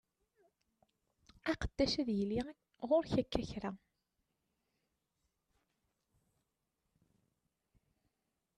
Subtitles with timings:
[1.51, 2.39] Aqeddac ad yili
[2.89, 3.71] ɣur-k akka kra.